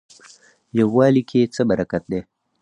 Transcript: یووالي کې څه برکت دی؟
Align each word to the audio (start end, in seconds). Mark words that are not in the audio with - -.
یووالي 0.79 1.23
کې 1.29 1.51
څه 1.55 1.61
برکت 1.69 2.03
دی؟ 2.11 2.21